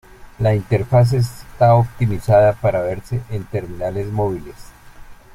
La 0.39 0.55
interfaz 0.55 1.13
está 1.13 1.75
optimizada 1.75 2.53
para 2.53 2.81
verse 2.81 3.21
en 3.29 3.43
terminales 3.43 4.07
móviles. 4.07 4.55